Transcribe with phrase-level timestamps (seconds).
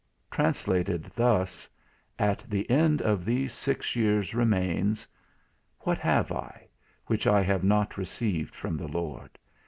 [0.31, 1.69] TRANSLATED THUS.
[2.17, 5.07] At the end of these six years remains
[5.81, 6.69] What have I,
[7.05, 9.37] which I have not received from the Lord?